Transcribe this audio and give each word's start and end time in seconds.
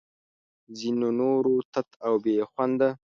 ځینو 0.77 1.07
نورو 1.19 1.53
تت 1.73 1.89
او 2.05 2.13
بې 2.23 2.35
خونده 2.51 2.89